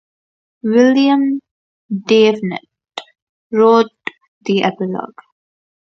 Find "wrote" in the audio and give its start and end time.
3.51-3.91